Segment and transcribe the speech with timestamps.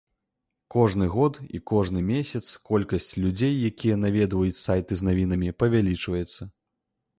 [0.75, 6.53] Кожны год і кожны месяц колькасць людзей, якія наведваюць сайты з навінамі павялічваецца.